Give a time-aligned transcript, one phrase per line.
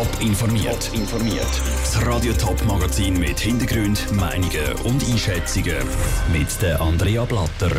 [0.00, 0.90] Top informiert.
[0.94, 1.46] informiert.
[1.82, 5.76] Das Radio Top Magazin mit Hintergrund, Meinungen und Einschätzungen
[6.32, 7.70] mit der Andrea Blatter.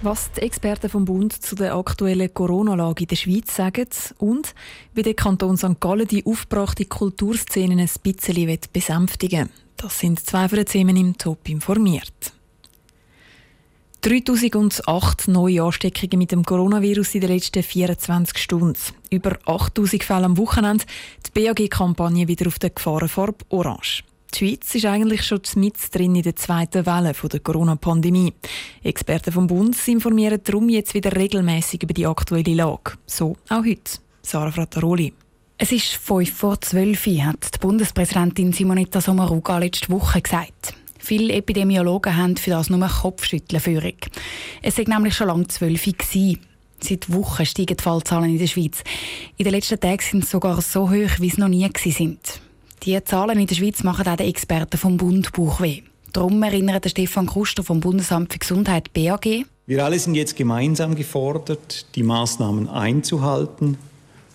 [0.00, 4.54] Was die Experten vom Bund zu der aktuellen Corona-Lage in der Schweiz sagen und
[4.94, 5.78] wie der Kanton St.
[5.78, 9.54] Gallen die aufgebrachte Kulturszenen ein bisschen besänftigen will.
[9.76, 12.32] Das sind zwei von den Themen im Top informiert.
[14.02, 18.78] 3008 neue Ansteckungen mit dem Coronavirus in den letzten 24 Stunden.
[19.10, 20.84] Über 8000 Fälle am Wochenende.
[21.26, 24.04] Die BAG-Kampagne wieder auf der Gefahrenfarbe Orange.
[24.34, 28.34] Die Schweiz ist eigentlich schon mit drin in der zweiten Welle der Corona-Pandemie.
[28.84, 32.92] Experten vom Bund informieren darum jetzt wieder regelmäßig über die aktuelle Lage.
[33.06, 33.98] So auch heute.
[34.22, 35.12] Sarah Frattaroli.
[35.56, 40.74] Es ist fünf vor zwölf, hat die Bundespräsidentin Simonetta Sommaruga letzte Woche gesagt.
[41.08, 44.10] Viele Epidemiologen haben für das nur Kopfschütteln führig.
[44.60, 45.88] Es war nämlich schon lange zwölf.
[46.80, 48.84] Seit Wochen steigen die Fallzahlen in der Schweiz.
[49.38, 52.20] In den letzten Tagen sind sie sogar so hoch, wie sie noch nie sind.
[52.82, 55.80] Die Zahlen in der Schweiz machen auch den Experten vom Bund Bauchweh.
[56.12, 59.46] Darum erinnert Stefan Kuster vom Bundesamt für Gesundheit BAG.
[59.64, 63.78] Wir alle sind jetzt gemeinsam gefordert, die Maßnahmen einzuhalten,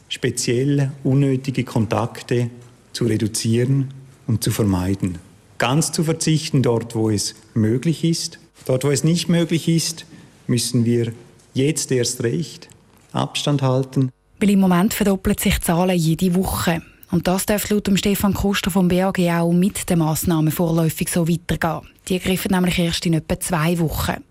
[0.10, 2.50] speziell unnötige Kontakte
[2.94, 3.94] zu reduzieren
[4.26, 5.20] und zu vermeiden.
[5.58, 8.40] Ganz zu verzichten dort, wo es möglich ist.
[8.66, 10.06] Dort, wo es nicht möglich ist,
[10.48, 11.14] müssen wir
[11.54, 12.70] jetzt erst recht
[13.12, 14.12] Abstand halten.
[14.40, 16.82] Weil im Moment verdoppeln sich die Zahlen jede Woche.
[17.12, 21.88] Und das darf laut Stefan Kuster vom BAG auch mit den Massnahmen vorläufig so weitergehen.
[22.08, 24.24] Die greifen nämlich erst in etwa zwei Wochen.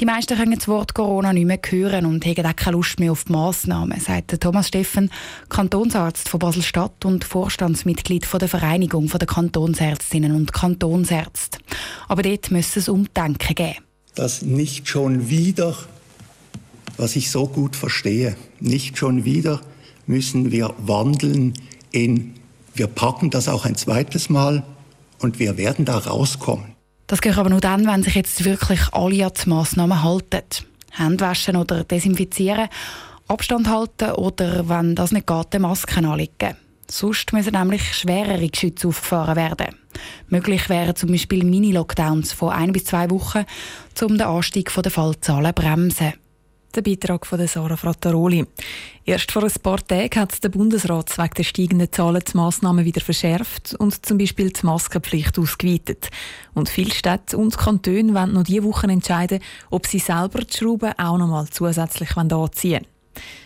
[0.00, 3.12] Die meisten können das Wort Corona nicht mehr hören und haben auch keine Lust mehr
[3.12, 5.08] auf die Massnahmen, sagt Thomas Steffen,
[5.48, 11.58] Kantonsarzt von Basel-Stadt und Vorstandsmitglied der Vereinigung der Kantonsärztinnen und Kantonsärzte.
[12.08, 13.76] Aber dort müsste es Umdenken geben.
[14.16, 15.76] Dass nicht schon wieder,
[16.96, 19.60] was ich so gut verstehe, nicht schon wieder
[20.08, 21.54] müssen wir wandeln
[21.92, 22.34] in,
[22.74, 24.64] wir packen das auch ein zweites Mal
[25.20, 26.73] und wir werden da rauskommen.
[27.06, 30.42] Das geht aber nur dann, wenn sich jetzt wirklich alle an die Massnahmen halten.
[30.90, 32.68] Hände waschen oder desinfizieren,
[33.28, 36.56] Abstand halten oder, wenn das nicht geht, Masken anlegen.
[36.88, 39.74] Sonst müssen nämlich schwerere Geschütze aufgefahren werden.
[40.28, 43.44] Möglich wären zum Beispiel Mini-Lockdowns von ein bis zwei Wochen,
[44.02, 46.12] um den Anstieg der Fallzahlen zu bremsen.
[46.74, 48.44] Der Beitrag von Sarah Frattaroli.
[49.04, 53.00] Erst vor ein paar Tagen hat der Bundesrat wegen der steigenden Zahlen die Massnahmen wieder
[53.00, 56.10] verschärft und zum Beispiel die Maskenpflicht ausgeweitet.
[56.52, 59.38] Und viele Städte und Kantone wollen noch diese Woche entscheiden,
[59.70, 62.93] ob sie selber die Schrauben auch noch mal zusätzlich anziehen wollen.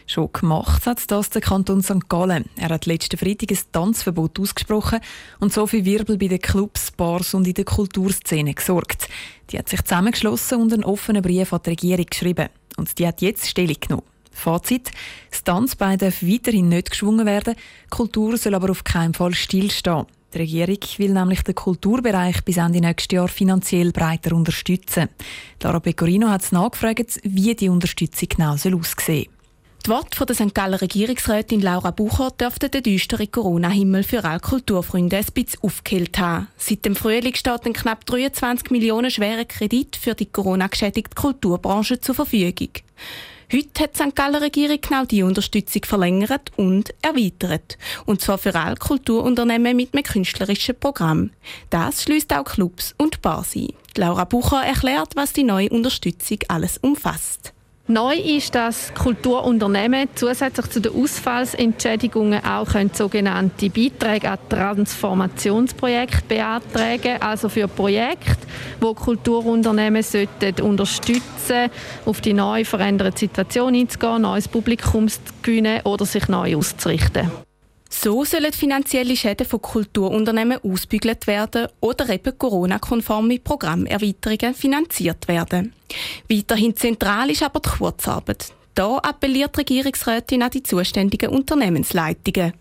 [0.06, 2.08] Schon gemacht hat das der Kanton St.
[2.08, 2.46] Gallen.
[2.56, 5.00] Er hat letzten Freitag ein Tanzverbot ausgesprochen
[5.40, 9.08] und so viel Wirbel bei den Clubs, Bars und in der Kulturszene gesorgt.
[9.50, 13.20] Die hat sich zusammengeschlossen und einen offenen Brief an die Regierung geschrieben und die hat
[13.20, 14.06] jetzt Stellung genommen.
[14.30, 14.90] Fazit:
[15.30, 17.54] Das Tanzbein darf weiterhin nicht geschwungen werden,
[17.90, 20.06] Kultur soll aber auf keinen Fall stillstehen.
[20.34, 25.08] Die Regierung will nämlich den Kulturbereich bis Ende nächstes Jahr finanziell breiter unterstützen.
[25.62, 29.26] Lara Pecorino hat nachgefragt, wie die Unterstützung genau aussehen soll.
[29.88, 30.54] Die Worte von der St.
[30.54, 36.48] Galler Regierungsrätin Laura Bucher dürften den düsteren Corona-Himmel für alle Kulturfreunde ein bisschen aufgehellt haben.
[36.58, 42.14] Seit dem Frühling steht ein knapp 23 Millionen schwerer Kredit für die Corona-geschädigte Kulturbranche zur
[42.14, 42.68] Verfügung.
[43.50, 44.14] Heute hat die St.
[44.14, 47.78] Galler Regierung genau diese Unterstützung verlängert und erweitert.
[48.04, 51.30] Und zwar für alle Kulturunternehmen mit einem künstlerischen Programm.
[51.70, 53.72] Das schließt auch Clubs und Bars ein.
[53.96, 57.54] Laura Bucher erklärt, was die neue Unterstützung alles umfasst.
[57.90, 67.22] Neu ist, dass Kulturunternehmen zusätzlich zu den Ausfallsentschädigungen auch können sogenannte Beiträge an Transformationsprojekte beantragen,
[67.22, 68.46] also für Projekte,
[68.78, 71.70] wo Kulturunternehmen sollten unterstützen,
[72.04, 77.47] auf die neu veränderte Situation einzugehen, neues Publikum zu gewinnen oder sich neu auszurichten.
[77.88, 85.72] So sollen finanzielle Schäden von Kulturunternehmen ausbügelt werden oder eben Corona-konforme Programmerweiterungen finanziert werden.
[86.28, 88.52] Weiterhin zentral ist aber die Kurzarbeit.
[88.74, 92.52] Da appelliert Regierungsrätin an die zuständigen Unternehmensleitungen.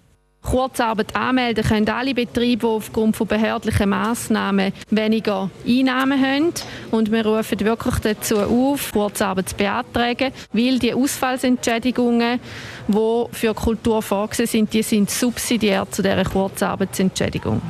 [0.41, 6.53] Kurzarbeit anmelden können alle Betriebe, die aufgrund von behördlichen Massnahmen weniger Einnahmen haben.
[6.91, 12.39] Und wir rufen wirklich dazu auf, Kurzarbeit zu beantragen, weil die Ausfallsentschädigungen,
[12.87, 17.61] die für Kultur vorgesehen sind, die sind subsidiär zu dieser Kurzarbeitsentschädigung.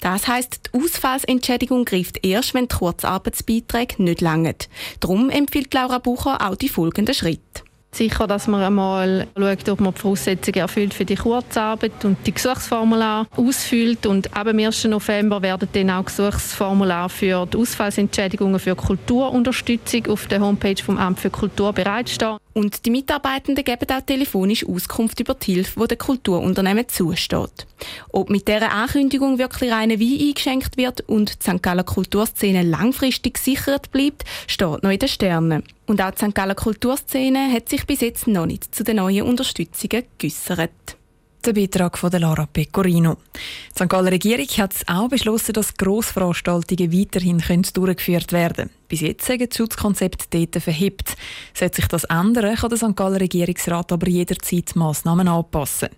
[0.00, 4.56] Das heißt, die Ausfallsentschädigung greift erst, wenn die Kurzarbeitsbeiträge nicht langen.
[4.98, 7.62] Darum empfiehlt Laura Bucher auch die folgenden Schritte.
[7.94, 12.32] Sicher, dass man einmal schaut, ob man die Voraussetzungen erfüllt für die Kurzarbeit und die
[12.32, 14.06] Gesuchsformular ausfüllt.
[14.06, 14.84] Und ab dem 1.
[14.84, 21.20] November werden dann auch Gesuchsformular für die Ausfallsentschädigungen für Kulturunterstützung auf der Homepage vom Amt
[21.20, 22.38] für Kultur bereitstehen.
[22.54, 27.66] Und die Mitarbeitenden geben auch telefonisch Auskunft über die Hilfe, die den Kulturunternehmen zusteht.
[28.10, 31.62] Ob mit dieser Ankündigung wirklich reine Wein eingeschenkt wird und die St.
[31.62, 35.62] Galler Kulturszene langfristig gesichert bleibt, steht noch in den Sternen.
[35.92, 36.34] Und auch die St.
[36.34, 40.96] Galler Kulturszene hat sich bis jetzt noch nicht zu den neuen Unterstützungen geäussert.
[41.44, 43.18] Der Beitrag von Lara Pecorino.
[43.34, 43.90] Die St.
[43.90, 47.42] Galler Regierung hat auch beschlossen, dass Grossveranstaltungen weiterhin
[47.74, 48.70] durchgeführt werden können.
[48.88, 51.14] Bis jetzt sagen das Schutzkonzept dort verhebt.
[51.52, 52.96] Sollte sich das ändern, kann der St.
[52.96, 55.90] Galler Regierungsrat aber jederzeit Massnahmen anpassen.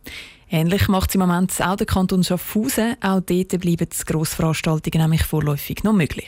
[0.51, 2.97] Ähnlich macht es im Moment auch der Kanton Schaffhausen.
[3.01, 6.27] Auch dort bleiben die Grossveranstaltungen nämlich vorläufig noch möglich.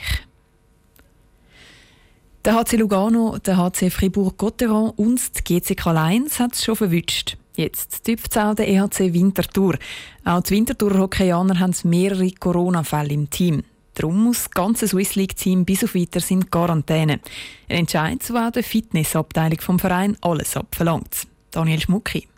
[2.47, 7.35] Der HC Lugano, der HC Fribourg-Gotteron und die GCK Lions hat es schon verwünscht.
[7.57, 9.77] Jetzt tüpft es auch der EHC Winterthur.
[10.23, 13.63] Auch die Winterthurer Hockeyaner haben mehrere Corona-Fälle im Team.
[13.95, 17.19] Darum muss das ganze Swiss League-Team bis auf weiteres in Quarantäne.
[17.67, 21.27] Ein Entscheid, wo auch der Fitnessabteilung vom Verein alles abverlangt.
[21.51, 22.29] Daniel Schmucki.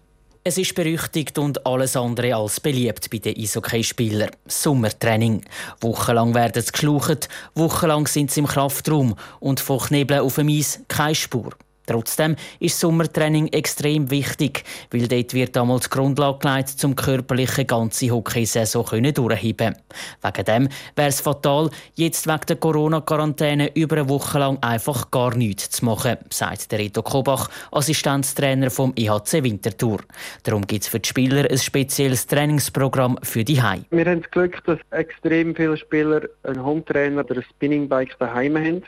[0.42, 4.32] Es ist berüchtigt und alles andere als beliebt bei den Eishockeyspielern.
[4.48, 5.44] Sommertraining.
[5.82, 10.80] Wochenlang werden sie geschlaucht, wochenlang sind sie im Kraftraum und von Knebeln auf dem Eis
[10.88, 11.52] keine Spur.
[11.90, 18.12] Trotzdem ist Sommertraining extrem wichtig, weil dort wird damals die Grundlage gelegt, um körperliche ganze
[18.12, 19.76] Hockeysaison durchheben
[20.22, 25.36] Wegen dem wäre es fatal, jetzt wegen der Corona-Quarantäne über eine Woche lang einfach gar
[25.36, 30.02] nichts zu machen, sagt der Reto Kobach, Assistenztrainer vom IHC Winterthur.
[30.44, 33.86] Darum gibt es für die Spieler ein spezielles Trainingsprogramm für die Heim.
[33.90, 38.84] Wir haben das Glück, dass extrem viele Spieler einen Hometrainer oder ein Spinningbike daheim haben.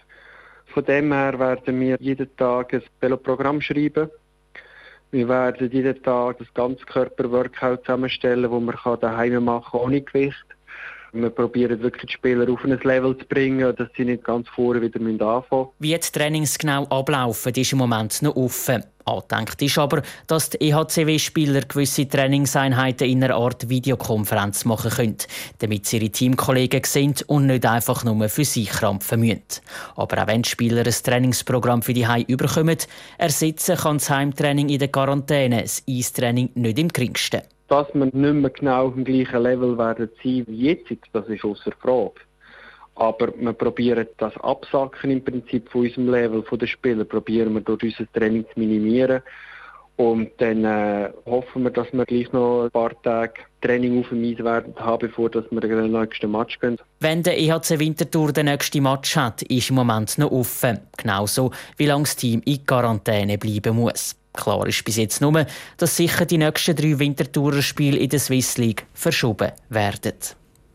[0.74, 4.10] Von dem her werden wir jeden Tag ein Veloprogramm schreiben.
[5.12, 10.46] Wir werden jeden Tag das Ganzkörper-Workout zusammenstellen, das man daheim machen kann, ohne Gewicht.
[11.14, 14.82] Wir probieren wirklich die Spieler auf ein Level zu bringen, dass sie nicht ganz vorne
[14.82, 15.18] wieder anfangen
[15.50, 15.68] müssen.
[15.80, 18.86] Wie die Trainings genau ablaufen, ist im Moment noch offen.
[19.06, 25.18] Angedenkt ist aber, dass die EHCW-Spieler gewisse Trainingseinheiten in einer Art Videokonferenz machen können,
[25.60, 29.42] damit sie ihre Teamkollegen sehen und nicht einfach nur für sich krampfen müssen.
[29.96, 32.78] Aber auch wenn die Spieler ein Trainingsprogramm für die Heim überkommen,
[33.18, 37.42] ersetzen kann das Heimtraining in der Quarantäne das Eistraining nicht im geringsten.
[37.68, 41.44] Dass wir nicht mehr genau auf dem gleichen Level werden sein wie jetzt, das ist
[41.46, 42.16] außer Frage.
[42.96, 47.62] Aber wir probieren das Absacken im Prinzip von unserem Level, von den Spielern, probieren wir
[47.62, 49.22] durch unser Training zu minimieren.
[49.98, 54.24] Und dann äh, hoffen wir, dass wir gleich noch ein paar Tage Training auf dem
[54.24, 56.78] Eis werden haben, bevor wir den nächsten Match gehen.
[57.00, 60.80] Wenn der EHC Winterthur den nächsten Match hat, ist im Moment noch offen.
[60.98, 64.16] Genauso wie lange das Team in Quarantäne bleiben muss.
[64.34, 65.46] Klar ist bis jetzt nur,
[65.78, 70.14] dass sicher die nächsten drei Winterthurer Spiele in der Swiss League verschoben werden.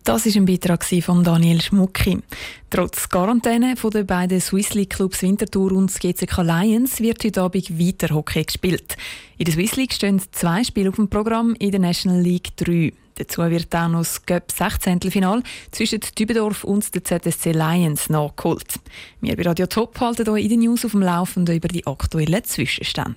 [0.07, 2.23] Das ist ein Beitrag von Daniel Schmucki.
[2.71, 7.77] Trotz Quarantäne von den beiden Swiss League Clubs Winterthur und GCK Lions wird heute Abend
[7.77, 8.97] weiter Hockey gespielt.
[9.37, 12.93] In der Swiss League stehen zwei Spiele auf dem Programm, in der National League drei.
[13.17, 15.01] Dazu wird auch noch das Cup 16.
[15.11, 15.43] Final
[15.73, 18.79] zwischen Dübendorf und der ZSC Lions nachgeholt.
[19.21, 22.45] Wir bei Radio Top halten hier in den News auf dem Laufenden über die aktuellen
[22.45, 23.17] Zwischenstände.